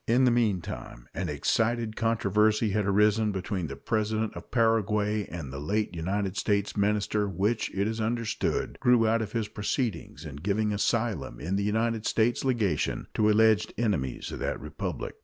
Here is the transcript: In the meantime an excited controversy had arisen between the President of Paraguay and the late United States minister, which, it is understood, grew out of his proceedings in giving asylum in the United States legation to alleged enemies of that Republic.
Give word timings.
In 0.07 0.23
the 0.25 0.31
meantime 0.31 1.07
an 1.13 1.29
excited 1.29 1.95
controversy 1.95 2.71
had 2.71 2.87
arisen 2.87 3.31
between 3.31 3.67
the 3.67 3.75
President 3.75 4.33
of 4.35 4.49
Paraguay 4.49 5.27
and 5.27 5.53
the 5.53 5.59
late 5.59 5.93
United 5.95 6.35
States 6.37 6.75
minister, 6.75 7.29
which, 7.29 7.69
it 7.71 7.87
is 7.87 8.01
understood, 8.01 8.79
grew 8.79 9.07
out 9.07 9.21
of 9.21 9.33
his 9.33 9.47
proceedings 9.47 10.25
in 10.25 10.37
giving 10.37 10.73
asylum 10.73 11.39
in 11.39 11.55
the 11.55 11.61
United 11.63 12.07
States 12.07 12.43
legation 12.43 13.05
to 13.13 13.29
alleged 13.29 13.75
enemies 13.77 14.31
of 14.31 14.39
that 14.39 14.59
Republic. 14.59 15.17